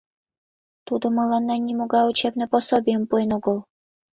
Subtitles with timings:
[0.87, 3.57] Тудо мыланна нимогай учебный пособийым пуэн огыл.